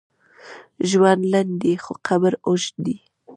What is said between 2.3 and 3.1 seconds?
اوږد دی.